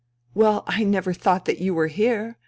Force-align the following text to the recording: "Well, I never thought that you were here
"Well, 0.33 0.63
I 0.65 0.83
never 0.83 1.13
thought 1.13 1.45
that 1.45 1.59
you 1.59 1.75
were 1.75 1.85
here 1.85 2.39